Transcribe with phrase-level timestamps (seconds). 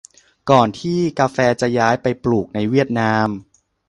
[0.49, 3.27] ก่อนที่กาแฟจะย้ายไปปลูกในเวียดนาม